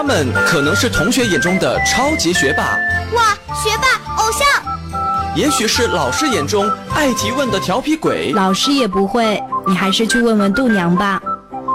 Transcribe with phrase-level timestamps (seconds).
[0.00, 2.62] 他们可能是同学眼中的超级学霸，
[3.16, 4.46] 哇，学霸偶像。
[5.34, 11.20] 也许是老师眼中爱提问的调皮鬼，老师也不会，你还是去问问度娘吧。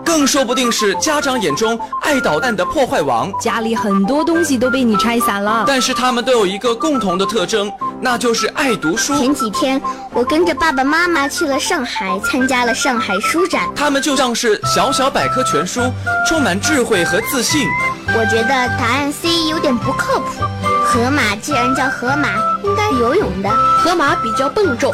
[0.05, 5.65] 更说不定是家长眼中爱捣蛋的破坏王，家里很多东西都被你拆散了。
[5.67, 7.69] 但是他们都有一个共同的特征，
[8.03, 9.17] 那就是爱读书。
[9.17, 9.81] 前几天
[10.11, 13.69] 我跟着爸爸妈妈去了上海，参加了上海书展。
[13.73, 15.79] 他们就像是小小百科全书，
[16.27, 17.65] 充满智慧和自信。
[18.07, 20.43] 我觉得答案 C 有点不靠谱。
[20.83, 22.27] 河马既然叫河马，
[22.65, 23.49] 应该游泳的。
[23.79, 24.93] 河马比较笨重，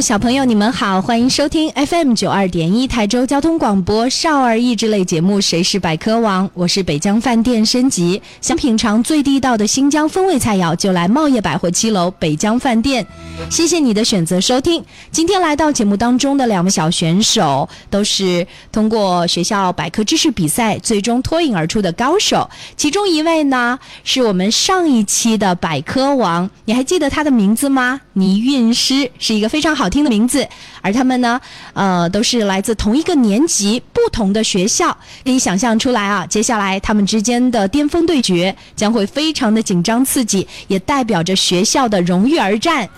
[0.00, 8.22] 小朋友，你们好，欢迎收听 FM 九二点一台州交通广播少儿益智类节目《谁是百科王》，我是北疆饭店升级。
[8.40, 13.06] 想品尝最地道的新疆风味菜肴，就来茂业百货七楼北疆饭店。
[13.50, 14.82] 谢谢你的选择收听。
[15.10, 22.48] 今天来到节目当中的两位小选手，都是通过学校百科知识比赛最终脱颖而出的高手。
[22.74, 28.00] 其中一位呢，是我们上一期的百科王，你还记得他的名字吗？
[28.14, 29.50] 倪韵诗是一个。
[29.50, 30.48] 非常好听的名字，
[30.80, 31.40] 而他们呢，
[31.74, 36.24] 呃，都是来自同一个年级、不同的学校，可以想象出来啊。
[36.26, 42.88] 接下来他们之间的巅峰对决将会非常的紧张刺激，也代表着学校的荣誉而战。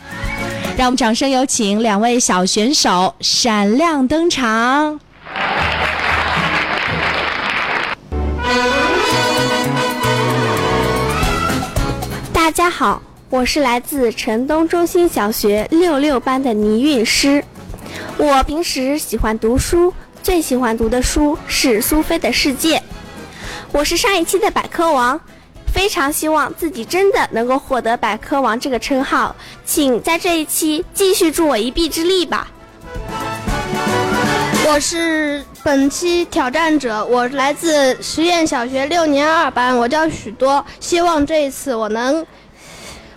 [0.76, 5.00] 让我们掌声有请两位小选手闪亮登场。
[12.32, 13.02] 大家好。
[13.32, 17.42] 我是来自城东中心小学六六班的倪韵诗。
[18.18, 19.90] 我平时喜欢读书，
[20.22, 22.82] 最喜欢读的书是苏菲的世界。
[23.72, 25.18] 我是上一期的百科王，
[25.72, 32.48] 非常希望自己真的能够获得百科王这个称号，请在这一期继续助我一臂之力吧。
[34.66, 42.26] 我是本期挑战者，我来自实验小学六年二班，我叫许多，希望这一次我能。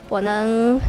[0.08, 0.80] 我能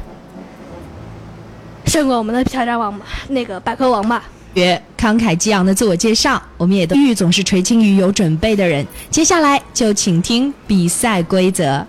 [1.87, 4.22] 胜过我们的挑战王吧，那个百科王吧。
[4.53, 8.87] 别慷慨激昂的自我介绍，我们也都玉总是垂青于有准备的人。
[9.10, 11.87] 接下来就请听比赛规则。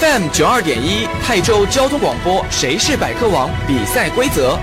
[0.00, 3.48] FM 九二点一泰州交通广播，谁是百科王？
[3.66, 4.58] 比赛规则。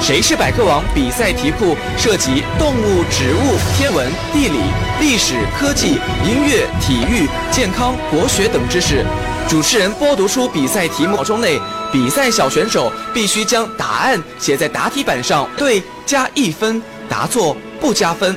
[0.00, 0.84] 谁是百科王？
[0.94, 4.58] 比赛题库涉及动物、植物、天文、地理、
[5.00, 9.04] 历史、科技、音乐、体育、健康、国学等知识。
[9.48, 11.58] 主持人播读出比赛题目中内，
[11.92, 18.36] 比赛小选手必须将答案写在答题板上，对加一分，答错不加分。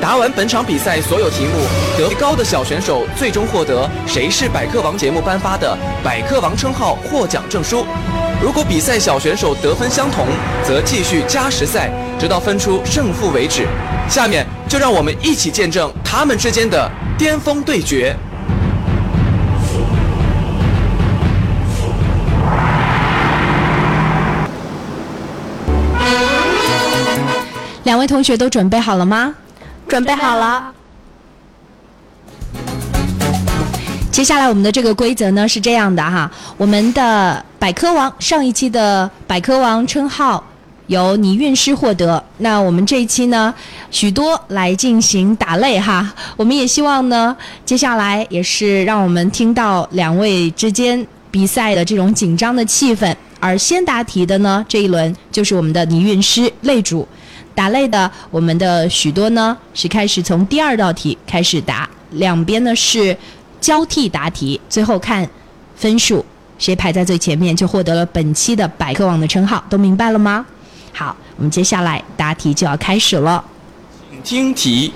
[0.00, 1.66] 答完本场比赛所有题目，
[1.98, 7.84] 得高的小选手最终获得《谁是百科王》节目颁发的百科王称号获奖证书。
[8.42, 10.26] 如果比赛小选手得分相同，
[10.64, 13.66] 则继续加时赛，直到分出胜负为止。
[14.08, 18.16] 下面就让我们一起见证他们之间的巅峰对决。
[27.84, 29.34] 两位同学都准备好了吗？
[29.86, 30.72] 准备好了。
[34.20, 40.44] 接下来我们的这个规则呢是这样的哈，我们的百科王上一期的百科王称号
[40.88, 43.54] 由倪韵诗获得，那我们这一期呢
[43.90, 47.34] 许多来进行打擂哈， 我们也希望呢
[47.64, 57.08] 接下来也是让我们听到两位之间比赛的这种紧张的气氛，而先答题的呢这一轮就是我们的倪韵诗擂主，
[57.54, 63.16] 打擂的我们的许多呢是开始从第二道题开始答，两边呢是。
[63.60, 65.28] 交替答题，最后看
[65.76, 66.24] 分数，
[66.58, 70.44] 谁排在最前面就获得了本期的百科网的称号，都明白了吗？
[70.92, 73.44] 好，我们接下来答题就要开始了。
[74.24, 74.92] 听题：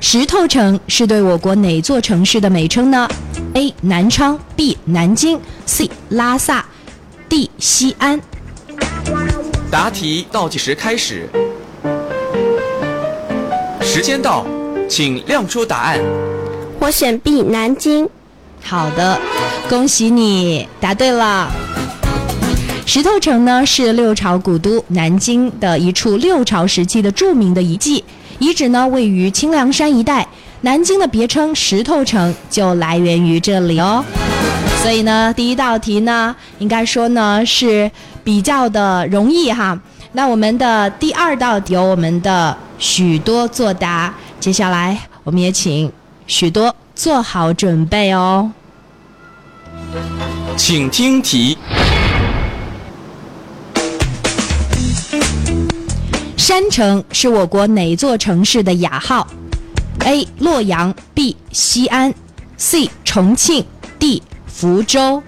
[0.00, 3.08] 石头城是对我国哪座城市的美称呢
[3.54, 3.72] ？A.
[3.82, 4.76] 南昌 B.
[4.84, 5.90] 南京 C.
[6.10, 6.64] 拉萨
[7.28, 7.50] D.
[7.58, 8.20] 西安。
[9.70, 11.28] 答题倒计时开始，
[13.86, 14.46] 时间到，
[14.88, 16.00] 请亮出答案。
[16.80, 18.08] 我选 B 南京。
[18.62, 19.20] 好的，
[19.68, 21.52] 恭喜你答对了。
[22.86, 28.02] 石头城呢是六朝古都南京的一处六朝时期的著名的遗迹，
[28.38, 30.26] 遗址呢位于清凉山一带，
[30.62, 34.02] 南京的别称石头城就来源于这里哦。
[34.82, 37.90] 所以呢，第一道题呢，应该说呢是
[38.24, 39.78] 比较的容易哈。
[40.12, 45.90] 那我们的第二道题由我们的许多作答，接下来我们也请
[46.26, 46.76] 许多。
[46.94, 48.52] 做好准备哦，
[50.54, 51.56] 请听题。
[56.36, 59.26] 山城是我国哪座城市的雅号
[60.04, 60.28] ？A.
[60.38, 61.36] 洛阳 B.
[61.52, 62.14] 西安
[62.58, 62.90] C.
[63.02, 63.64] 重庆
[63.98, 64.22] D.
[64.46, 65.22] 福州。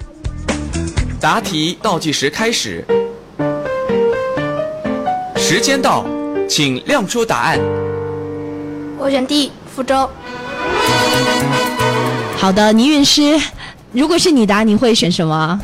[1.18, 2.84] 答题倒计时开始，
[5.36, 6.06] 时间到，
[6.48, 7.58] 请亮出答案。
[8.98, 9.50] 我选 D.
[9.74, 10.08] 福州。
[12.36, 13.38] 好的，倪韵诗，
[13.92, 15.60] 如果是你答，你会选什么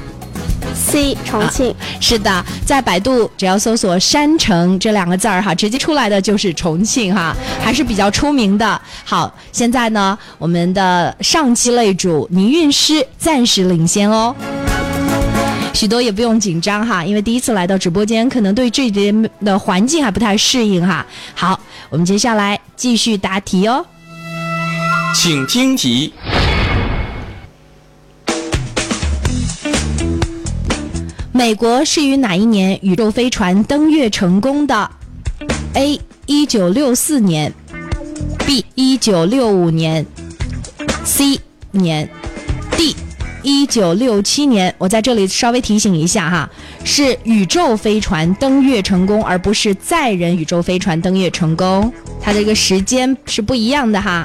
[0.75, 1.70] ？C 重庆。
[1.70, 8.81] 啊、是的，在百度只要搜索“山城”这两个字儿哈，直接出来的就是重庆哈，还是比较出名的。
[9.05, 14.34] 好，现在呢，我们的上期擂主倪韵诗暂时领先哦。
[15.72, 21.04] 许多也不用紧张哈，因为第一次来到直播间，可能对这边的环境还不太适应哈。
[21.34, 21.58] 好，
[21.90, 23.84] 我们接下来继续答题哦。
[25.14, 26.12] 请听题。
[31.32, 34.90] 美国是于哪一年宇宙飞船登月成功的
[35.74, 36.00] ？A.
[36.26, 37.52] 一九六四年
[38.46, 38.64] ，B.
[38.74, 40.06] 一九六五年
[41.04, 41.40] ，C.
[41.72, 42.08] 年
[42.76, 42.94] ，D.
[43.43, 44.75] 一九六七年。
[44.79, 46.50] 我在这里稍微提醒一下哈，
[46.85, 54.25] 是宇宙飞船登月成功，而不是载人宇宙飞船登月成功，它的一个时间是不一样的哈。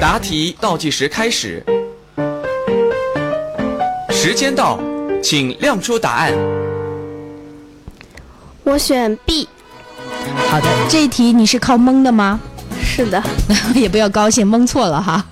[0.00, 1.64] 答题倒计时开始。
[4.10, 4.78] 时间到，
[5.22, 6.32] 请亮出答案。
[8.64, 9.48] 我选 B。
[10.48, 12.38] 好的，这一题你是靠蒙的吗？
[12.80, 13.22] 是的，
[13.74, 15.24] 也不要高兴，蒙错了哈。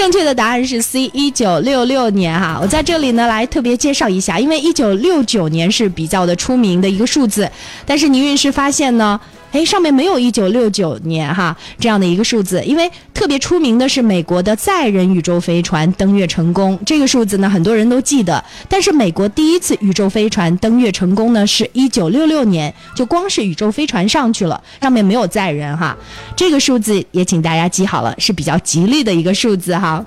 [0.00, 2.58] 正确的答案是 C，一九六六年哈。
[2.58, 7.46] 我在这里呢来特别介绍一下，因为一九六九年是比较的出名的一个数字，
[7.84, 9.20] 但是倪韵诗发现呢。
[9.52, 18.42] 哎，上面没有一九六九年哈这样的一个数字，因为特别出名的是美国的载人宇宙飞船登月成功，这个数字呢很多人都记得。
[18.68, 25.96] 但是美国第一次宇宙飞船登月成功呢是一九六六年，就光是宇宙飞船上去了，上面没有载人哈。
[26.36, 30.04] 这个数字也请大家记好了，是比较吉利的一个数字哈。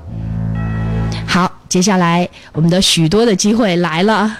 [1.28, 4.38] 好，接下来我们的许多的机会来了，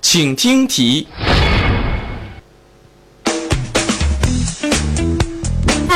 [0.00, 1.06] 请听题。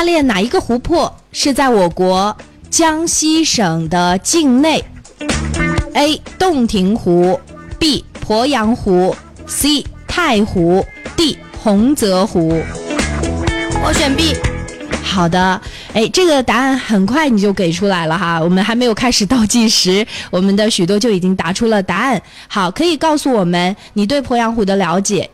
[0.07, 2.35] 列哪一个湖泊是在我国
[2.71, 4.83] 江西省的境内
[5.95, 6.23] ？A.
[6.39, 7.39] 洞庭湖
[7.79, 8.05] B.
[8.27, 9.15] 鄱阳湖
[9.47, 9.85] C.
[10.07, 10.87] 太湖
[11.17, 11.37] D.
[11.59, 12.63] 洪泽湖。
[13.85, 14.35] 我选 B。
[15.03, 15.61] 好的，
[15.93, 22.21] 哎，这个答案很快你就给出来了哈，我们还没有开始倒计时，我们的许多就已经答出了答案。
[22.47, 25.29] 好，可以告诉我们你对鄱阳湖的了解？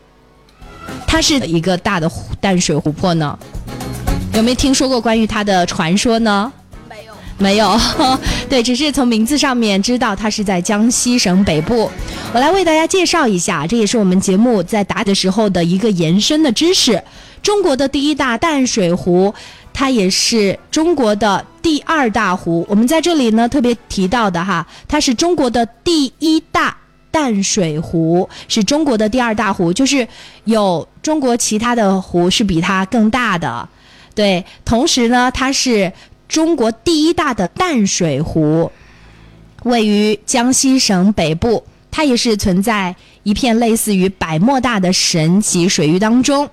[1.05, 2.09] 它是一个大的
[2.41, 3.37] 淡水湖泊呢？
[4.35, 6.51] 有没有听说过关于它的传说呢？
[6.89, 7.79] 没有，没有。
[8.49, 11.89] 对，只是从名字上面知道它是在江西省北部。
[12.33, 17.01] 我来为大家介绍一下，这也是我们节目在答的时候的一个延伸的知识。
[17.43, 19.31] 中国的第一大淡水湖，
[19.71, 22.65] 它也是中国的第二大湖。
[22.67, 26.75] 我们在这里呢特别提到的哈，它是中国的第一大
[27.11, 30.07] 淡水湖，是中国的第二大湖，就是
[30.45, 33.69] 有中国其他的湖是比它更大的。
[34.15, 35.91] 对，同时呢，它是
[36.27, 38.71] 中国第一大的淡水湖，
[39.63, 41.63] 位于江西省北部。
[41.95, 46.49] 它也是存在一片类似于百慕大的神奇水域当中。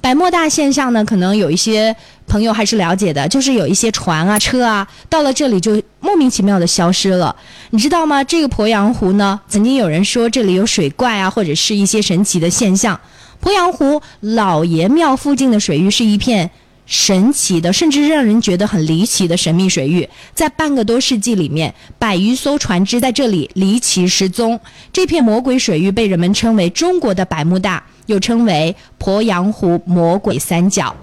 [0.00, 1.94] 百慕大现象呢，可能有一些
[2.28, 7.34] 朋友还是了解的，就是有一些船啊、车啊到了这里就莫名其妙的消失了。
[7.70, 8.22] 你知道吗？
[8.22, 13.00] 这个鄱阳湖呢，曾经有人说这里有水怪啊，或者是一些神奇的现象。
[13.42, 16.48] 鄱阳湖老爷庙附近的水域是一片。
[16.86, 24.60] 神奇的，甚至让人觉得很离奇的神秘水域，在半个多世纪里面，百余艘船只在这里离奇失踪。
[24.92, 30.94] 这片魔鬼水域被人们称为中国的百慕大，又称为鄱阳湖魔鬼三角。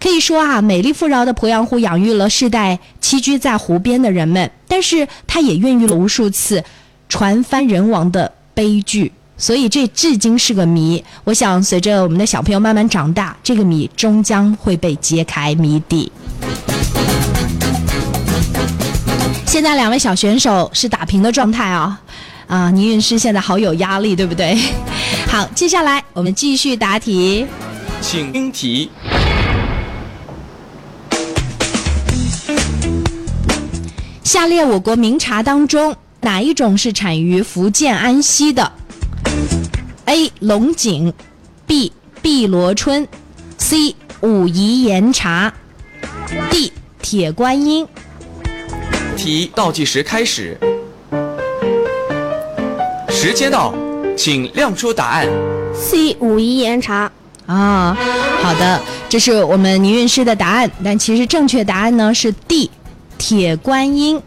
[0.00, 6.62] 可以说啊，美丽富饶的鄱阳湖养育了世代栖居在湖边的人们，但是它也孕育了无数次
[7.08, 9.10] 船翻人亡的悲剧。
[9.36, 11.02] 所以这至今是个谜。
[11.24, 16.10] 我想随着我们的小朋友慢慢长大，这个谜终将会被揭开谜底。
[19.46, 22.00] 现在两位小选手是打平的状态啊、
[22.46, 24.58] 啊，倪韵诗现在好有压力，对不对？
[25.28, 27.46] 好，接下来我们继续答题。
[28.00, 28.90] 请听题。
[34.22, 38.72] 下列我国名茶当中，哪一种是产于福建安溪的
[40.06, 40.30] ？A.
[40.40, 41.12] 龙井
[41.66, 41.92] ，B.
[42.20, 43.06] 碧螺春
[43.58, 43.94] ，C.
[44.20, 45.52] 武夷岩茶
[46.50, 46.72] ，D.
[47.00, 47.86] 铁观音。
[49.16, 50.58] 题倒计时开始，
[53.08, 53.74] 时间到，
[54.16, 55.28] 请亮出答案。
[55.74, 57.10] C 武夷岩茶。
[57.46, 57.94] 啊，
[58.40, 62.70] 好的，这是我们倪韵诗的答案，但其实正确答案呢是 D，
[63.18, 64.20] 铁观音。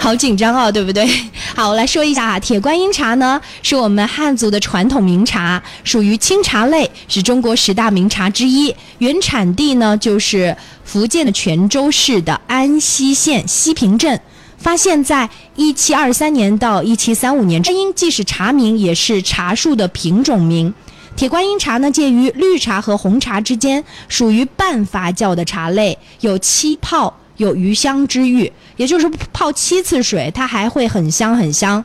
[0.00, 1.08] 好紧张哦，对不对？
[1.54, 8.74] 好，我来说一下啊，铁观音茶呢是我们汉族的传统名茶，属于清茶类，是中国十大名茶之一。
[8.98, 14.18] 原产地呢就是福建的泉州市的安溪县西平镇。
[14.56, 20.72] 发现在一七二三年到一七三五年，观音既是茶名，也是茶树的品种名。
[21.16, 31.82] 铁观音茶呢，介于绿茶和红茶之间，属于半发酵的茶类，有七泡，有余香之誉，也就是泡七次水，它还会很香很香。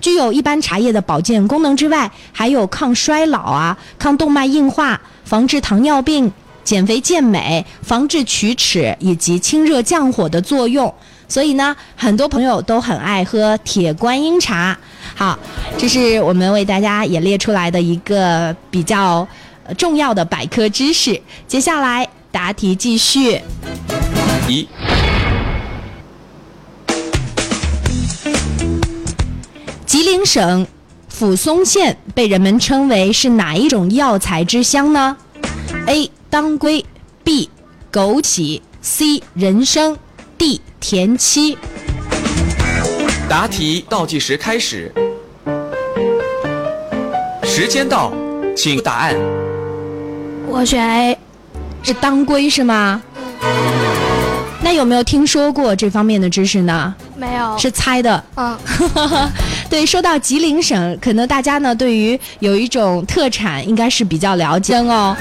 [0.00, 6.30] 具有一般茶叶的保健功能之外，还有抗衰老啊、抗动脉硬化、防治糖尿病、
[6.64, 10.92] 减肥健美、防治龋齿以及清热降火的作用。
[11.28, 14.76] 所以呢，很多朋友都很爱喝铁观音茶。
[15.14, 15.38] 好，
[15.78, 19.26] 这是我们为大家也列出来的一个比较
[19.78, 21.20] 重要的百科知识。
[21.46, 23.40] 接下来答题继续。
[24.48, 24.68] 一，
[29.84, 30.66] 吉林省
[31.12, 35.16] 抚松县被人们称为是哪一种药材之乡呢
[35.86, 36.10] ？A.
[36.30, 36.84] 当归
[37.24, 37.50] B.
[37.92, 39.22] 枸杞 C.
[39.34, 39.96] 人参
[40.38, 40.60] D.
[40.78, 41.58] 田七。
[43.28, 44.92] 答题倒计时开始，
[47.42, 48.12] 时间到，
[48.56, 49.16] 请答案。
[50.46, 51.18] 我选 A。
[51.82, 53.00] 是当归是吗？
[54.66, 56.92] 那有没有听说过这方面的知识呢？
[57.14, 57.56] 没有。
[57.56, 58.24] 是猜的。
[58.34, 58.58] 嗯，
[59.70, 65.16] 对，说到吉林省，可能大家呢对于有一种特产应该是比较了解哦。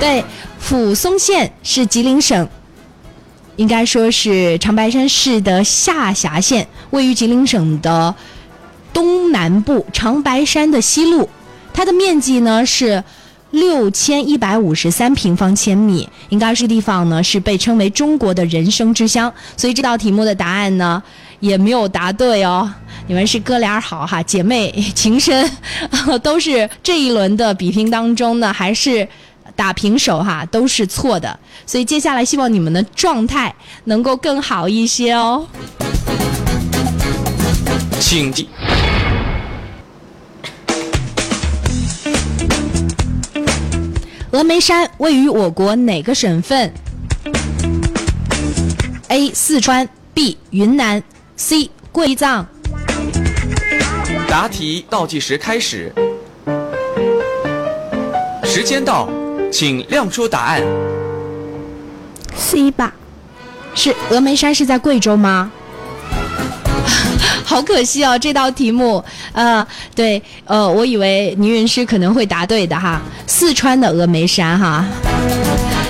[0.00, 0.24] 对，
[0.58, 2.48] 抚松县是吉林省，
[3.56, 8.14] 应该说是长白山市的下辖县，位于吉林省的
[8.90, 11.28] 东南部长白山的西麓，
[11.74, 13.04] 它的面积呢是。
[13.52, 21.02] 六千一百五十三平方千米，应该是地方呢是被称为中国的人参之乡，所以这道题目的答案呢
[21.40, 22.70] 也没有答对哦。
[23.06, 25.50] 你们是哥俩好哈，姐妹情深，
[26.22, 29.06] 都是这一轮的比拼当中呢还是
[29.54, 31.38] 打平手哈，都是错的。
[31.66, 33.54] 所以接下来希望你们的状态
[33.84, 35.46] 能够更好一些哦。
[38.00, 38.48] 请记。
[44.32, 46.72] 峨眉山位于我国哪个省份
[49.08, 49.30] ？A.
[49.34, 50.38] 四川 B.
[50.48, 51.02] 云南
[51.36, 51.70] C.
[51.92, 52.46] 贵藏。
[54.26, 55.92] 答题倒计时开始，
[58.42, 59.06] 时间到，
[59.52, 60.62] 请亮出答案。
[62.34, 62.94] C 吧。
[63.74, 65.52] 是峨眉山是在贵州吗？
[67.52, 74.82] 好可惜哦，这道题目，呃，对，呃，我以为倪云诗可能会答对的哈，四川的峨眉山哈。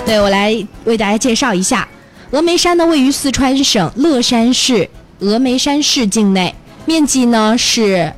[0.05, 0.53] 对我来
[0.87, 1.87] 为大家介绍一下，
[2.33, 4.91] 峨眉山呢位于四川省乐山市
[5.21, 6.53] 峨眉山市境内，
[6.85, 8.13] 面积呢是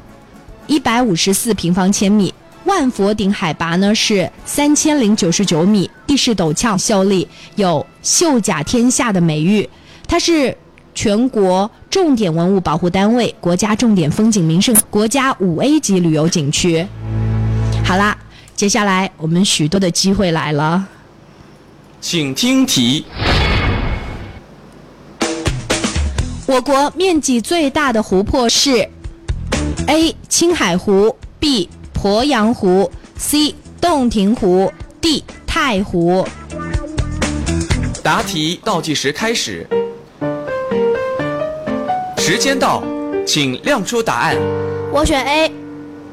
[0.66, 2.32] 一百五十四平方千米，
[2.64, 9.68] 万佛顶海拔呢是三千零九十九米，地势陡峭秀丽，有“秀甲天下”的美誉。
[10.08, 10.56] 它是
[10.94, 16.84] 全国重点文物保护单位、国家重点风景名胜、国家五 A 级旅游景区。
[17.84, 18.18] 好啦，
[18.56, 20.88] 接下来我们许多的机会来了。
[22.00, 23.04] 请听题。
[26.46, 28.88] 我国面积最大的湖泊是
[29.86, 30.16] A.
[30.28, 31.70] 青海湖 B.
[31.94, 33.54] 鄱阳湖 C.
[33.80, 35.22] 洞庭湖 D.
[35.46, 36.26] 太湖。
[38.02, 39.64] 答题倒计时开始，
[42.26, 42.82] 时间到，
[43.26, 44.34] 请亮出答案。
[44.90, 45.52] 我选 A。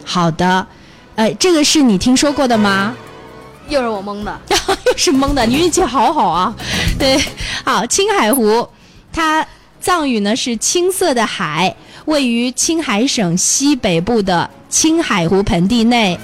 [0.03, 0.67] 好的，
[1.15, 2.93] 哎，这个是你听说过的吗？
[3.69, 4.41] 又是我蒙的。
[4.87, 6.53] 又是蒙的，你运气好好啊！
[6.99, 7.17] 对，
[7.63, 8.67] 好，青海湖，
[9.13, 9.47] 它
[9.79, 11.73] 藏语呢是青色的海，
[12.11, 16.19] 位于青海省西北部的青海湖盆地内，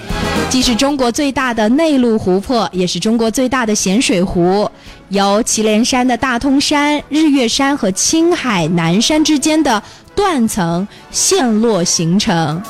[0.49, 4.69] 既是中国最大的内陆湖泊，也是中国最大的咸水湖。
[5.07, 9.81] 由祁连山的大通山、日月山和青海南山之间的
[10.13, 12.61] 断层陷落形成。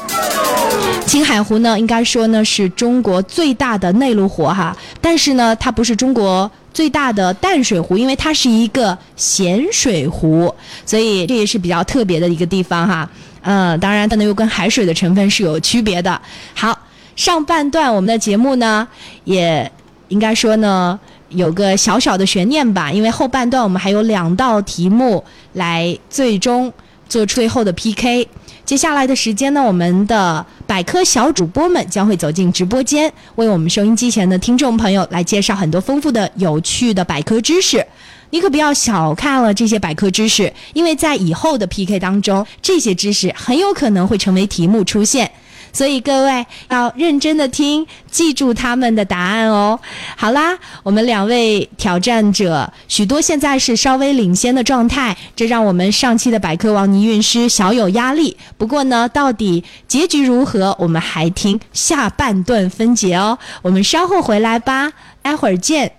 [1.07, 10.53] 青海湖呢，应该说呢是中国最大的内陆湖哈，但是呢，它不是中国最大的淡水湖，因为它是一个咸水湖，
[10.85, 13.09] 所以这也是比较特别的一个地方哈。
[13.41, 16.21] 嗯，当然它呢又跟海水的成分是有区别的。
[16.53, 16.77] 好，
[17.15, 18.87] 上半段我们的节目呢，
[19.23, 19.71] 也
[20.09, 26.71] 应该说呢有个小小的悬念吧，因为后半段我们还有两道题目来最终
[27.09, 28.27] 做最后的 PK。
[28.67, 37.87] 接下来的时间呢，我们的百科小主播们将会走进直播间，为我们收音机前的听众朋友来介绍很多丰富的、有趣的百科知识。
[38.31, 45.31] 你可不要小看了这些百科知识，因为在以后的 PK 当中，这些知识很有可能会成为题目出现。
[45.71, 49.79] 所以各位要认真的听，记住他们的答案哦。
[50.15, 58.35] 好啦，我们两位挑战者许多现在是稍微领先的状态，这让我们上期的百科王倪韵诗小有压力。
[58.57, 63.37] 不过呢，到底结局如何，我们还听下半段分解哦。
[63.61, 65.91] 我们稍后回来吧，待会儿见。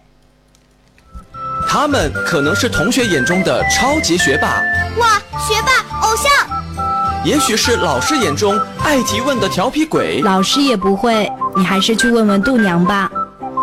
[1.68, 4.62] 他们可能是同学眼中的超级学霸，
[4.98, 6.67] 哇，学霸偶像。
[7.24, 13.10] 也许是老师眼中爱提问的调皮鬼，老师也不会，你还是去问问度娘吧。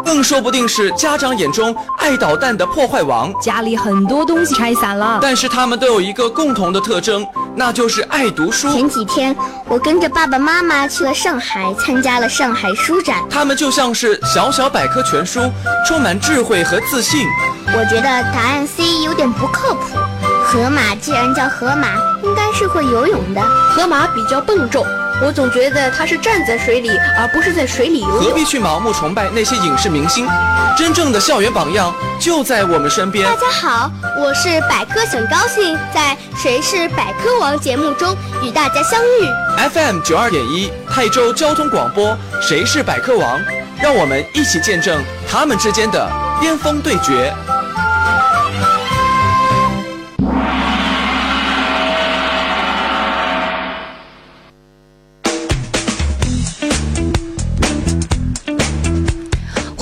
[0.04, 5.18] 更说不定是家长眼中爱捣蛋的破坏王，家里很多东西拆散了。
[5.20, 8.72] 但是他们都有一个共同的特征，那就是爱读书。
[8.72, 9.36] 前几天
[9.68, 13.24] 我跟着爸爸妈妈去了上海，参加了上海书展。
[13.30, 15.40] 他们就像是小小百科全书，
[15.88, 17.26] 充满智慧和自信。
[17.68, 19.98] 我觉得答案 C 有点不靠谱。
[20.46, 21.88] 河马既然叫河马，
[22.24, 23.42] 应该是会游泳的。
[23.72, 24.86] 河马比较笨重，
[25.22, 28.20] 我总觉得它是站在水里，而不是在水里游泳。
[28.20, 30.28] 何必去盲目崇拜那些影视明星？
[30.78, 33.26] 真正的校园榜样就在我们身边。
[33.26, 39.70] 大家好，我是百科，很高兴在《谁是百科王》节目中与大家相遇。
[39.74, 43.40] FM 九二点一泰州交通广播《谁是百科王》，
[43.82, 46.08] 让我们一起见证他们之间的
[46.40, 47.34] 巅峰对决。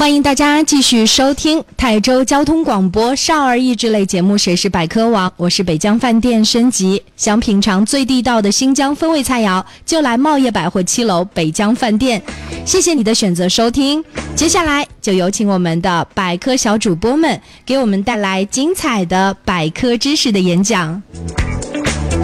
[0.03, 7.01] 欢迎大家继续收听泰州交通广播少儿益智类节目《谁是百科王》，我是北疆饭店升级。
[7.15, 12.21] 想品尝最地道的新疆风味菜肴，就来茂业百货七楼北疆饭店。
[12.65, 14.03] 谢谢你的选择收听，
[14.35, 21.01] 接下来就有请我们的百科小主播们给我们带来精彩的百科知识的演讲。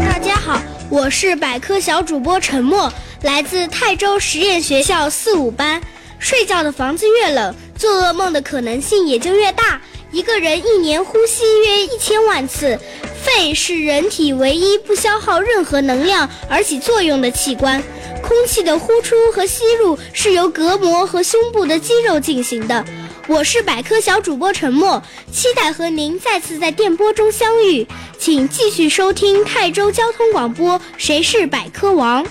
[0.06, 5.82] 大家好，我是百科小主播陈默，来自泰州实验学校四五班。
[6.22, 9.82] 睡觉的房子越冷，做噩梦的可能性也就越大。
[10.12, 12.78] 一个人一年呼吸约一千万次，
[13.24, 17.82] 肺是人体唯一不消耗任何能量而起作用的器官。
[18.22, 22.84] 空气的呼出和吸入是由膈膜和胸部的肌肉进行的。
[23.28, 27.88] 我是百科小主播陈默，期待和您再次在电波中相遇。
[28.18, 32.26] 请继续收听泰州交通广播《谁是百科王》。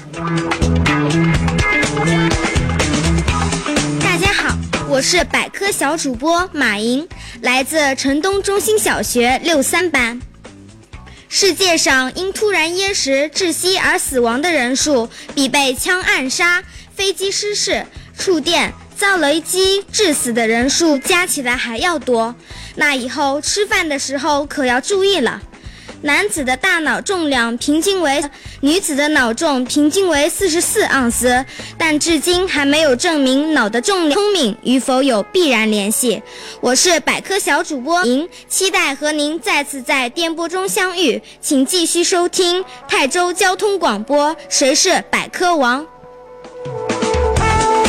[4.98, 7.08] 我是百科小主播马莹，
[7.40, 10.20] 来自城东中心小学六三班。
[11.28, 16.64] 世界上因突然噎食窒息而死亡的人数，比被枪暗杀、
[16.96, 17.86] 飞机失事、
[18.18, 22.34] 触电、遭雷击致死的人数加起来还要多。
[22.74, 25.40] 那以后吃饭的时候可要注意了。
[26.02, 28.22] 男子的大脑重量平均为，
[28.60, 31.44] 女子的脑重平均为四十四盎司，
[31.76, 36.22] 但至今还没有证明脑的重量聪明与否有必然联系。
[36.60, 45.82] 我是百科小主播莹，期待和您再次在电波中相遇，请继续收听泰州交通广播《谁是百科王》。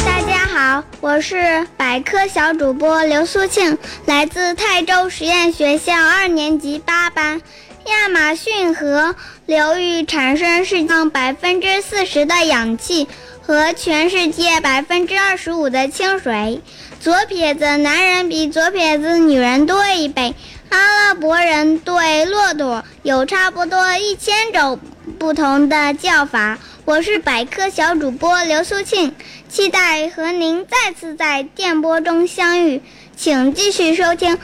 [0.03, 7.39] 大家好，我是百科小主播刘苏庆，来自泰州实验学校二年级八班。
[7.85, 9.15] 亚马逊河
[9.45, 13.07] 流域产生世界上百分之四十的氧气
[13.41, 16.61] 和全世界百分之二十五的清水。
[16.99, 20.35] 左撇子男人比左撇子女人多一倍。
[20.69, 24.79] 阿拉伯人对骆驼有差不多一千种
[25.17, 26.59] 不同的叫法。
[26.85, 29.15] 我是百科小主播刘苏庆，
[29.47, 32.81] 期待和您再次在电波中相遇，
[33.15, 34.37] 请继续收听。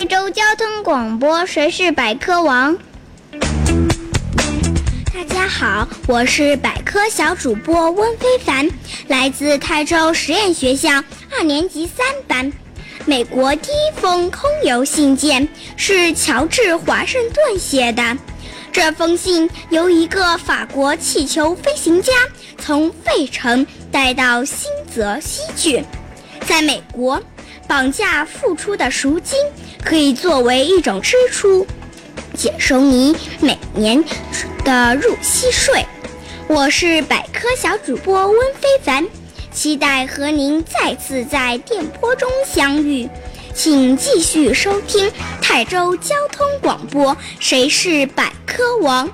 [0.00, 2.74] 泰州交通广播，谁是百科王？
[5.12, 8.66] 大家好，我是百科小主播温非凡，
[9.08, 12.50] 来自泰州实验学校二年级三班。
[13.04, 18.16] 美国第一封空邮信件是乔治·华盛顿写的。
[18.72, 22.10] 这封信由一个法国气球飞行家
[22.56, 25.84] 从费城带到新泽西去。
[26.46, 27.22] 在美国，
[27.70, 29.38] 绑架付出的赎金
[29.84, 31.64] 可以作为一种支出，
[32.34, 34.04] 减收你每年
[34.64, 35.86] 的入息税。
[36.48, 39.06] 我是百科小主播温非凡。
[39.52, 43.08] 期待和您再次在电波中相遇，
[43.54, 45.08] 请继续收听
[45.40, 49.08] 泰州交通广播《谁是百科王》。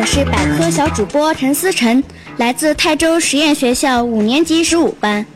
[0.00, 2.02] 我是百科小主播陈思晨，
[2.38, 5.26] 来自泰州实验学校五年级十五班。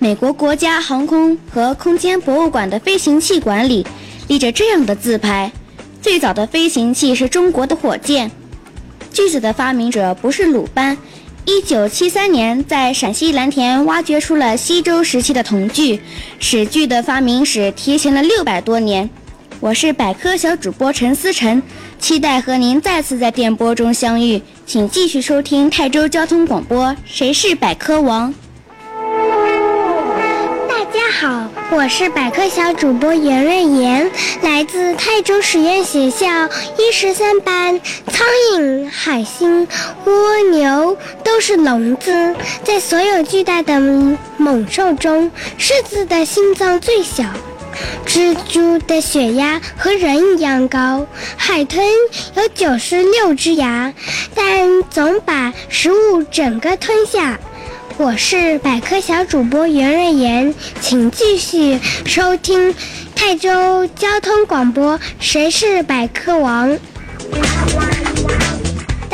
[0.00, 3.86] 美国国家航空和空间博物馆的飞行器馆里
[4.26, 5.52] 立着这样的字牌。
[6.02, 8.28] 最早的飞行器是中国的火箭。
[9.12, 10.98] 锯子的发明者不是鲁班。
[11.44, 16.00] 一九七三年，在陕西蓝田挖掘出了西周时期的铜锯，
[16.40, 19.08] 使锯的发明史提前了六百多年。
[19.60, 21.62] 我是百科小主播陈思晨，
[22.04, 28.30] 期待和您再次在电波中相遇，请继续收听泰州交通广播《谁是百科王》。
[30.68, 34.10] 大家好，我是百科小主播袁瑞妍，
[34.42, 36.26] 来自泰州实验学校
[36.76, 37.80] 一十三班。
[38.08, 39.66] 苍蝇、海星、
[40.04, 40.12] 蜗
[40.50, 43.80] 牛都是聋子，在所有巨大的
[44.36, 47.24] 猛兽中，狮子的心脏最小。
[48.06, 51.06] 蜘蛛的血压和人一样高。
[51.36, 51.84] 海豚
[52.36, 53.92] 有九十六只牙，
[54.34, 57.38] 但总把食物整个吞下。
[57.96, 62.74] 我是百科小主播袁瑞妍，请继续收听
[63.14, 66.70] 泰州交通广播《谁是百科王》。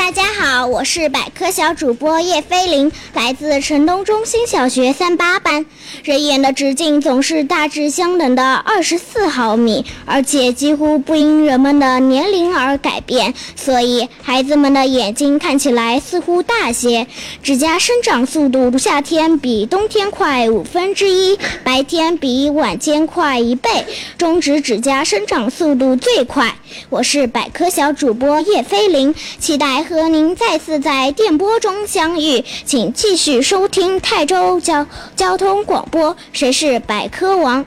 [0.01, 5.67] 大家好，我是百科小主播叶飞林，来自城东中心小学三八班。
[6.03, 17.07] 人眼的直径总是大致相等的二十四毫米，而且几乎不因人们的年龄而改变，所以孩子们的眼睛看起来似乎大些。
[17.43, 23.85] 指甲生长速度夏天比冬天快五分之一，白天比晚间快一倍。
[24.17, 26.57] 中指指甲生长速度最快。
[26.89, 30.09] 我是百科小主播叶飞林，期待和。
[30.09, 36.17] 您再次在电波中相遇，请继续收听泰州交交通广播。
[36.33, 37.65] 谁是百科王？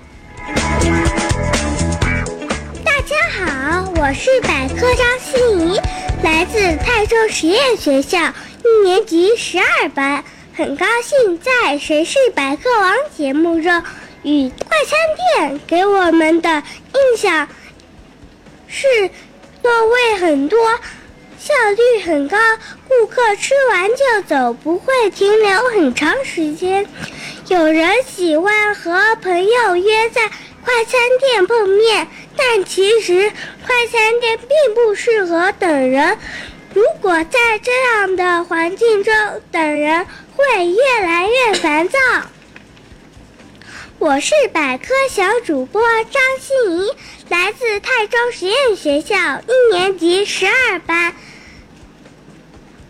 [2.84, 5.80] 大家好，我是百科张欣怡，
[6.24, 8.20] 来自泰州实验学校
[8.64, 13.84] 一年级十二班，很高兴在《谁是百科王》节目中
[14.24, 15.00] 与快餐
[15.38, 17.48] 店给我们的印象
[18.68, 18.88] 是
[19.62, 20.60] 座位很多。
[21.44, 22.38] 效率很高，
[22.88, 26.88] 顾客吃完就走，不会停留很长时间。
[27.50, 30.30] 有人喜欢和朋友约在
[30.64, 33.30] 快餐店碰面，但其实
[33.66, 36.18] 快餐店并不适合等人。
[36.74, 39.14] 如果在这样的环境中
[39.52, 42.00] 等人，会越来越烦躁。
[44.00, 46.90] 我是百科小主播张欣怡，
[47.28, 51.14] 来自泰州实验学校一年级十二班。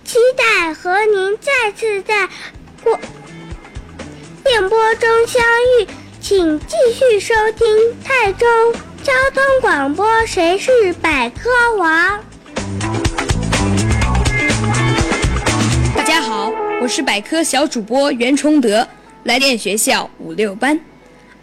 [0.04, 2.28] 期待和您再次在
[2.84, 3.00] 播
[4.44, 5.42] 电波中相
[5.80, 5.88] 遇，
[6.20, 7.66] 请继续收听
[8.04, 8.46] 泰州
[9.02, 12.20] 交通广播《谁是百科王》。
[15.96, 18.86] 大家好，我是百科小主播袁崇德，
[19.24, 20.78] 来电学校五六班。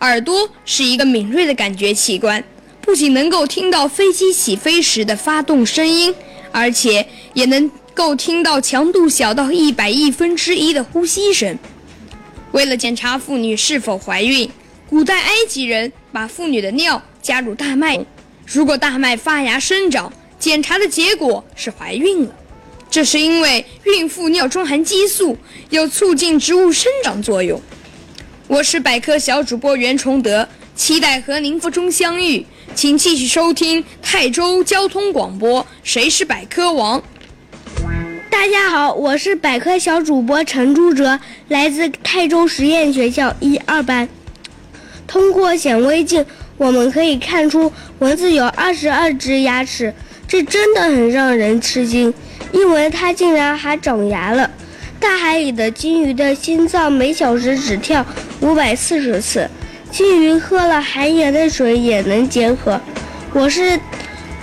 [0.01, 2.45] 耳朵是一个敏锐的感觉器官，
[2.83, 6.15] 不仅能够听到飞机起飞时的发动声音，
[6.53, 7.71] 而且也能。
[8.01, 11.59] 够听到强度小到一百亿分之一的呼吸声。
[12.53, 14.51] 为了检查妇女是否怀孕，
[14.89, 18.03] 古代埃及人把妇女的尿加入大麦，
[18.47, 22.35] 如果大麦发芽生长，检查的结果是怀孕了。
[22.91, 25.37] 这是因为孕妇尿中含激素，
[25.69, 27.61] 有促进植物生长作用。
[28.47, 35.67] 我是百科小主播袁崇德，期待和您腹中相遇，请继续收听泰州交通广播。
[35.83, 37.03] 谁是百科王？
[38.41, 44.09] 大家好，我是百科小主播陈朱哲，来自泰州实验学校一二班。
[45.07, 46.25] 通过显微镜，
[46.57, 49.93] 我们可以看出蚊子有二十二只牙齿，
[50.27, 52.15] 这真的很让人吃惊，
[52.51, 54.51] 因为它竟然还长牙了。
[54.99, 58.07] 大海里的金鱼的心脏每小时只跳
[58.41, 59.47] 五百四十次，
[59.91, 62.81] 金鱼喝了含盐的水也能解渴。
[63.35, 63.79] 我是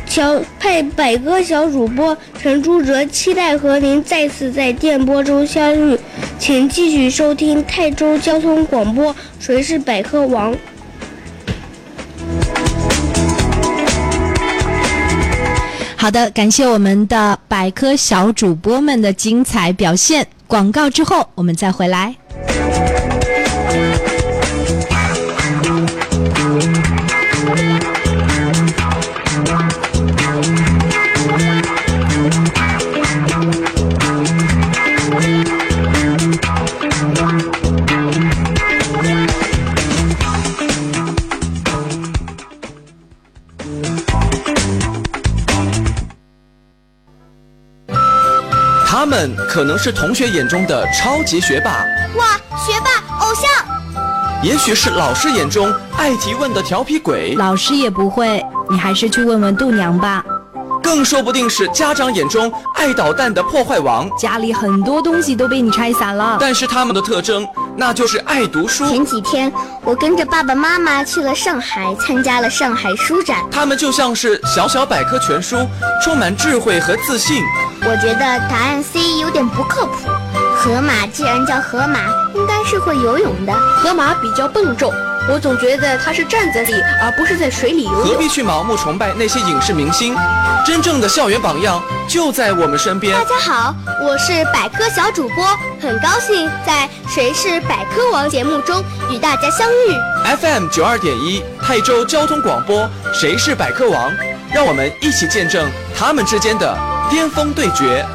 [0.05, 5.97] 小派百科小主播陈朱哲，期待和您再次在电波中相遇，
[6.37, 10.53] 请继续收听泰州交通广播《谁是百科王》。
[15.95, 20.25] 好的，感谢我们的百科小主播们的精彩表现。
[20.45, 22.15] 广告之后，我们再回来。
[49.57, 51.83] 可能是同学眼中的超级学霸，
[52.15, 53.43] 哇，学霸偶像！
[54.43, 60.23] 也许是老师眼中爱提问的调皮鬼，老师也不会，你还是去问问度娘吧。
[60.83, 66.37] 更说不定是家长眼中爱捣蛋的破坏王，家里很多东西都被你拆散了。
[66.39, 67.43] 但是他们的特征，
[67.75, 68.87] 那就是爱读书。
[68.87, 69.51] 前几天
[69.83, 73.43] 我跟着爸爸妈妈去了上海，参加了上海书展。
[73.51, 75.67] 他们就像是小小百科全书，
[76.03, 77.41] 充满智慧和自信。
[77.89, 78.19] 我觉得
[78.49, 80.09] 答案 C 有点不靠谱。
[80.57, 81.99] 河马既然叫河马，
[82.35, 83.53] 应该是会游泳的。
[83.53, 84.93] 河马比较笨重，
[85.29, 88.03] 我总觉得它是站在里，而不是在水里游泳。
[88.03, 90.13] 何必去盲目崇拜那些影视明星？
[90.65, 93.17] 真正的校园榜样就在我们身边。
[93.17, 93.73] 大家好，
[94.03, 95.45] 我是百科小主播，
[95.79, 100.35] 很高兴在《谁是百科王》节目中与大家相遇。
[100.41, 102.81] FM 九二点一泰州交通广播
[103.13, 104.11] 《谁是百科王》，
[104.53, 106.77] 让我们一起见证他们之间的
[107.09, 108.05] 巅峰对决。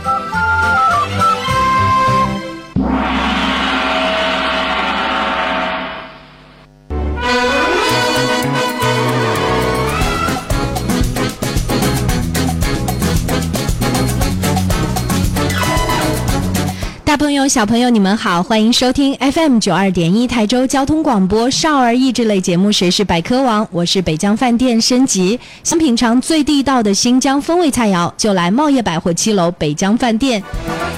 [17.48, 25.38] 小朋友，你们好，欢迎收听 FM 九二点一台州交通广播少儿益智类节目《谁是百科王》，我是北江饭店升级。
[25.64, 30.42] 想品尝最地道的新疆风味菜肴，就来茂业百货七楼北江饭店。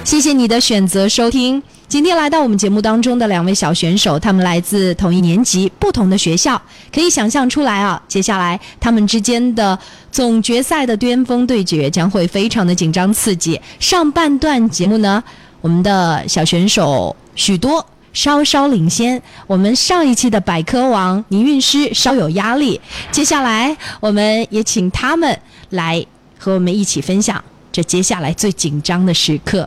[0.05, 1.63] 谢谢你的选择收听。
[1.89, 6.61] 今天来到我们节目当中的两位小选手，他们来自同一年级、不同的学校，
[6.93, 9.79] 可以想象出来啊，接下来他们之间的
[10.13, 13.59] 总决赛的巅峰对决将会非常的紧张刺激。
[13.79, 15.23] 上半段节目呢，
[15.65, 22.79] 我们的小选手许多稍稍领先，我们上一期的百科王倪韵诗稍有压力。
[23.11, 26.05] 接下来，我们也请他们来
[26.39, 29.67] 和我们一起分享这接下来最紧张的时刻。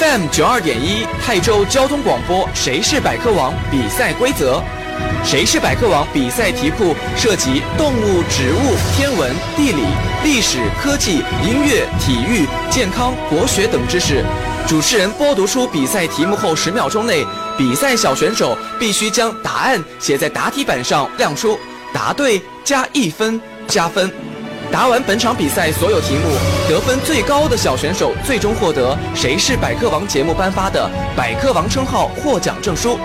[0.00, 4.60] FM 九二点一泰州交通广播《谁是百科王》比赛规则：
[5.24, 9.82] 谁是百科王比赛题库涉及动物、植物、天文、地理、
[10.24, 14.24] 历史、科技、音乐、体育、健康、国学等知识。
[14.66, 17.24] 主持人播读出比赛题目后十秒钟内，
[17.56, 21.58] 比赛小选手必须将答案写在答题板上亮出，
[21.92, 24.10] 答对加一分加分。
[24.70, 26.30] 答完本场比赛所有题目，
[26.68, 32.98] 得分最高的小选手最终获得《谁是百科王》节目颁发的百科王称号获奖证书。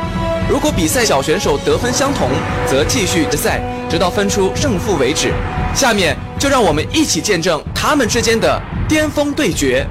[0.50, 2.30] 如果比赛小选手得分相同，
[2.66, 5.34] 则继续决赛，直到分出胜负为止。
[5.76, 9.86] 下面就让我们一起见证他们之间的巅峰对决。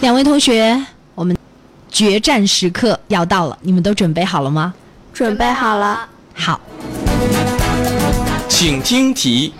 [0.00, 0.82] 两位同学，
[1.14, 1.36] 我们
[1.90, 4.72] 决战时刻要到了，你们都准备好了吗？
[5.12, 6.08] 准备好了。
[6.34, 6.58] 好，
[8.54, 9.54] 请听题：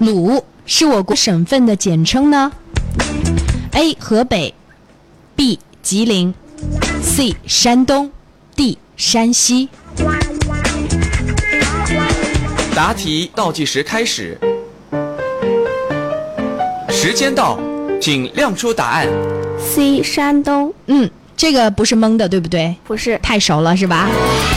[0.00, 2.50] 鲁是我国省份的简称呢
[3.72, 3.96] ？A.
[4.00, 4.52] 河北
[5.36, 5.60] ，B.
[5.82, 6.34] 吉林
[7.00, 7.36] ，C.
[7.46, 8.10] 山东
[8.56, 8.76] ，D.
[8.96, 9.68] 山西。
[12.74, 14.36] 答题倒计时开始，
[16.90, 17.58] 时间到，
[18.00, 19.06] 请亮出答案。
[19.58, 22.74] C 山东嗯，这个不是蒙的，对不对？
[22.84, 24.10] 不是太熟了是吧？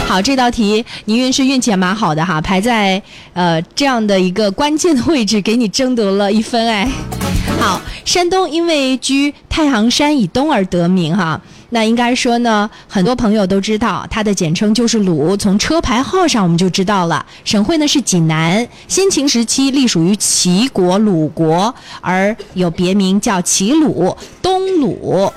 [0.07, 2.99] 好，这道题倪韵是运气也蛮好的哈，排在
[3.33, 6.89] 呃这样的一个关键的位置，给你争得了一分哎。
[7.59, 11.39] 好，山东因为居太行山以东而得名哈。
[11.69, 17.23] 那应该说呢，很多朋友都知道它的简称就是鲁，从车牌号上我们就知道了。
[17.45, 25.31] 省会呢是济南，先秦时期隶属于齐国鲁国，而有别名叫齐鲁、东鲁。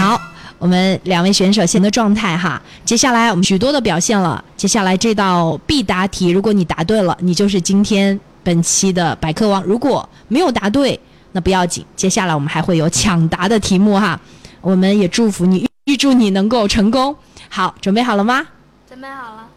[0.00, 0.18] 好，
[0.58, 2.58] 我们两位选手现在的状态哈。
[2.86, 10.98] 接下来我们许多的表现了，接下来这道必答题，如果你答对了，你就是今天本期的百科王；如果没有答对，
[11.32, 14.18] 那不要紧，接下来我们还会有抢答的题目哈。
[14.62, 17.14] 我们也祝福你，预祝你能够成功。
[17.50, 18.46] 好，准备好了吗？
[18.88, 19.48] 准备好了。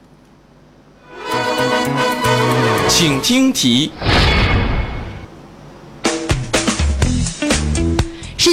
[2.90, 3.94] 请听题。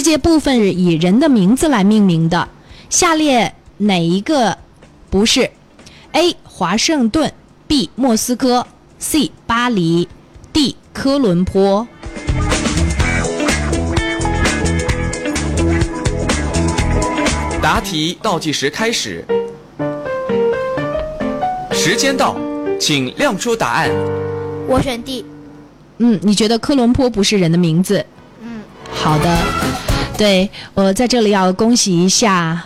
[0.01, 2.49] 世界部分以人的名字来命名的，
[2.89, 4.57] 下列哪一个
[5.11, 5.51] 不是
[6.13, 6.35] ？A.
[6.43, 7.31] 华盛顿
[7.69, 7.91] B.
[7.97, 8.67] 莫斯科
[8.99, 9.31] C.
[9.47, 10.09] 巴黎
[10.55, 10.75] D.
[10.95, 11.87] 科伦坡。
[17.61, 19.23] 答题倒计时开始，
[21.73, 22.39] 时间到，
[22.81, 23.91] 请亮出答案。
[24.67, 25.27] 我选 D。
[25.99, 28.03] 嗯，你觉得科伦坡不是人的名字？
[28.41, 29.90] 嗯，好的。
[30.21, 32.63] 对我在这里要恭喜一下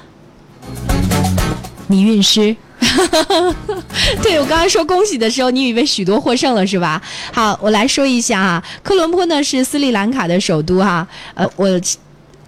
[1.86, 2.56] 倪韵诗。
[4.20, 7.00] 对我刚刚说恭喜的时候，你以为许多获胜了是吧？
[7.32, 11.06] 好，我来说一下啊，科伦坡呢是斯里兰卡的首都哈。
[11.34, 11.80] 呃，我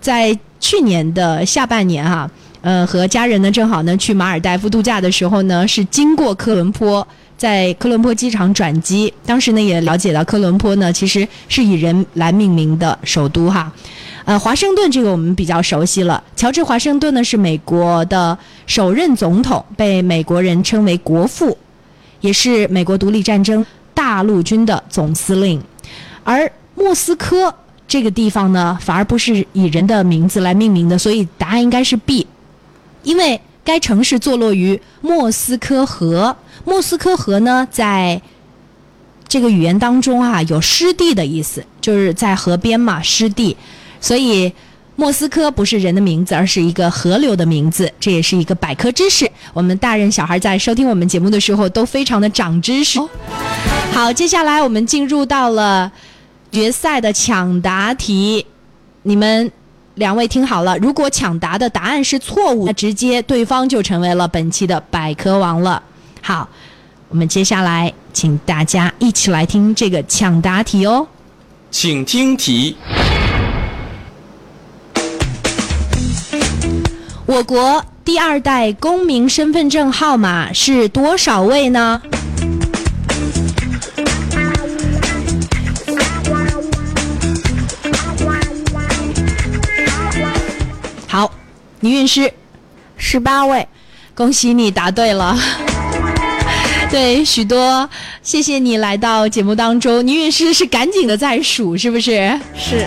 [0.00, 2.28] 在去年的下半年哈，
[2.62, 7.06] 呃，和家人呢正好呢去马尔代夫度假的时候呢，是经过科伦坡，
[7.38, 9.14] 在科伦坡机场转机。
[9.24, 13.70] 当时呢也了解到科伦坡呢其实是以人来命名的首都哈。
[14.26, 16.22] 呃，华盛顿这个我们比较熟悉了。
[16.34, 18.36] 乔治华盛顿呢是美国的
[18.66, 21.56] 首任总统，被美国人称为国父，
[22.20, 25.62] 也是美国独立战争大陆军的总司令。
[26.24, 27.54] 而莫斯科
[27.86, 32.26] 这个地方呢，反而不是以人的名字来命名的，所以答案应该是 B，
[33.04, 36.36] 因为该城市坐落于莫斯科河。
[36.64, 38.20] 莫斯科河呢，在
[39.28, 43.56] 这个语言当中啊，有湿地的意思，就是在河边嘛，湿地。
[44.06, 44.52] 所以，
[44.94, 47.92] 莫斯科不是人的名字，而是一个河流的名字。
[47.98, 49.28] 这也是一个百科知识。
[49.52, 53.00] 我们大人小孩在收听我们节目的时候，都非常的长知识。
[53.92, 55.90] 好，接下来我们进入到了
[56.52, 58.46] 决赛的抢答题。
[59.02, 59.50] 你们
[59.96, 65.82] 两位听好了，如果抢答的答案是错误，那直接对方就成为了本期的百科王了。
[66.22, 66.48] 好，
[67.08, 71.04] 我们接下来请大家一起来听这个抢答题哦。
[71.72, 72.76] 请听题。
[77.26, 82.00] 我国第二代公民身份证号码是多少位呢？
[91.08, 91.32] 好，
[91.80, 92.32] 倪韵诗，
[92.96, 93.66] 十八位，
[94.14, 95.36] 恭喜你答对了。
[96.88, 97.90] 对，许多，
[98.22, 100.06] 谢谢你来到节目当中。
[100.06, 102.38] 倪韵诗是赶紧的在数，是不是？
[102.54, 102.86] 是。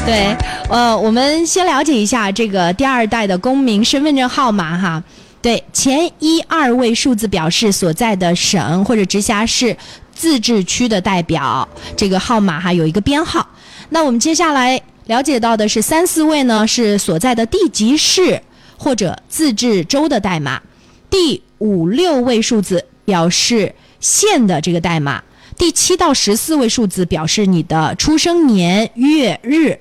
[0.06, 0.36] 对，
[0.68, 5.02] 呃，我们先了解一下这个第二代的公民身份证号码哈。
[5.40, 9.76] 对，前一二位数字表示所在的省或者直辖市、
[10.12, 13.48] 自治区的代表，这个号码哈有一个编号。
[13.90, 18.42] 那我们接下来了解到的是三四位呢是所在的地级市
[18.76, 20.60] 或者自治州的代码，
[21.08, 25.22] 第五六位数字表示县的这个代码，
[25.56, 29.78] 第七到十四位数字表示你的出生年月日。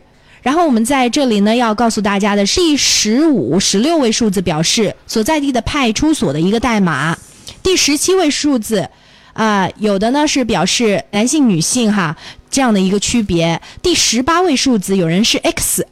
[0.49, 7.15] 然后我们在这里呢，要告诉大家的是第十五、十六位数字表示所在地的派出所的一个代码，
[7.61, 8.89] 第十七位数字，
[9.33, 12.17] 啊，有的呢是表示男性、女性哈
[12.49, 13.61] 这样的一个区别。
[13.83, 15.85] 第十八位数字有人是 X，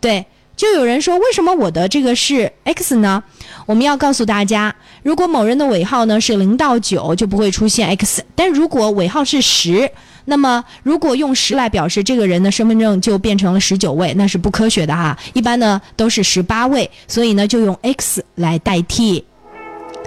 [0.00, 3.24] 对，就有人说为什么我的这个是 X 呢？
[3.66, 9.90] 我们要告诉大家，如果某人的尾号呢是零到九，就不会出现 X，但如果尾号是十。
[10.26, 15.16] 那么，如果用十来表示这个人的身份证就变成了十九位，那是不科学的哈。
[15.32, 19.24] 一般呢都是十八位，所以呢就用 X 来代替。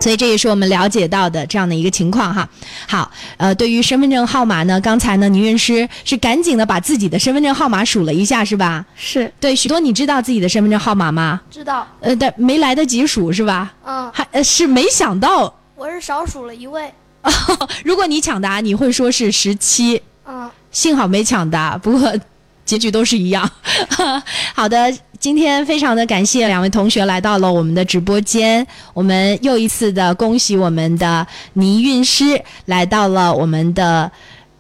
[0.02, 2.48] 所以这也是我们了解到的这样的一个情况哈。
[2.88, 8.86] 好，呃，对于身份证号码呢，刚才呢倪韵诗是赶紧的把自己的身份证号码数了一下，是吧？
[8.96, 11.42] 是对，许多你知道自己的身份证号码吗？
[11.52, 11.86] 知道。
[12.00, 13.74] 呃，但没来得及数是吧？
[13.86, 14.10] 嗯。
[14.14, 15.54] 还呃是没想到。
[15.76, 16.90] 我是少数了一位。
[17.84, 20.02] 如果你抢答，你会说是十七。
[20.30, 22.14] 啊，幸好没抢答，不过
[22.64, 23.50] 结局都是一样。
[24.54, 34.12] 好的，今天非常的感谢两位同学来到了我们的直播间，我们又一次的恭喜我们的倪韵诗来到了我们的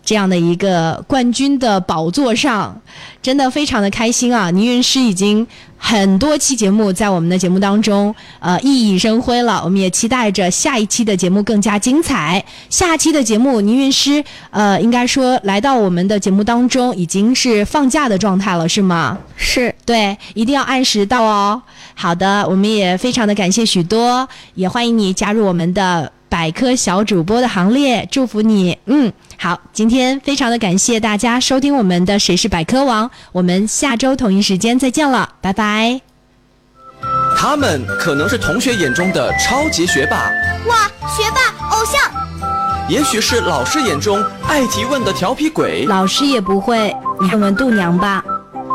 [0.10, 2.82] 这样的一个冠军的宝座上，
[3.22, 4.50] 真的非常的开心啊！
[4.50, 5.46] 倪云师已经
[5.78, 9.62] 很多期节目在我们的节目当中，呃，熠熠生辉了。
[9.64, 12.44] 我们也期待着下一期的节目更加精彩。
[12.72, 19.16] 下期的节目，倪云师，呃，应该说来到我们的节目当中已经是放假的状态了，是吗？
[19.36, 21.62] 是对，一定要按时到哦。
[21.94, 28.78] 好的，我们也非常的感谢许多，也欢迎你加入我们的百科小主播的行列，祝福你。
[28.86, 29.12] 嗯。
[29.42, 36.02] 好，今天非常的感谢大家收听我们的《谁是百科王》，我们下周同一时间再见了，拜拜。
[37.38, 40.30] 他们可能是同学眼中的超级学霸，
[40.68, 42.12] 哇，学霸偶像；
[42.90, 48.22] 也许是老师眼中爱提问的调皮鬼，老师也不会，你问问度娘吧。